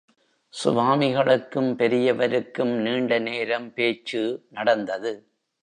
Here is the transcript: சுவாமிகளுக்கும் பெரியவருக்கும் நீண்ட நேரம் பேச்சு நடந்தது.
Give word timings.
சுவாமிகளுக்கும் 0.53 1.69
பெரியவருக்கும் 1.77 2.73
நீண்ட 2.81 3.19
நேரம் 3.19 3.73
பேச்சு 3.73 4.45
நடந்தது. 4.49 5.13